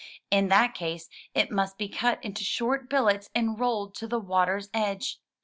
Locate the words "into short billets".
2.25-3.29